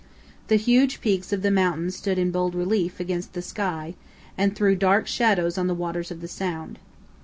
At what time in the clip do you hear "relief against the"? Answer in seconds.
2.55-3.41